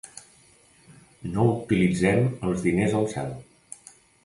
[1.35, 3.33] No utilitzem els diners al cel.